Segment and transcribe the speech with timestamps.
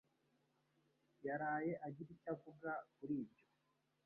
[1.27, 3.43] yaraye agira icyo avuga kuri ibyo.